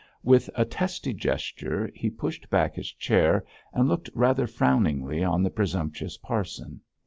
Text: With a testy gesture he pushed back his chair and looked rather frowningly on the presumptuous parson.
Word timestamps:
With 0.23 0.49
a 0.55 0.65
testy 0.65 1.13
gesture 1.13 1.91
he 1.93 2.09
pushed 2.09 2.49
back 2.49 2.73
his 2.73 2.91
chair 2.91 3.45
and 3.71 3.87
looked 3.87 4.09
rather 4.15 4.47
frowningly 4.47 5.23
on 5.23 5.43
the 5.43 5.51
presumptuous 5.51 6.17
parson. 6.17 6.81